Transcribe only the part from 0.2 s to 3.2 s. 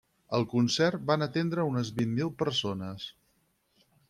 Al concert van atendre unes vint mil persones.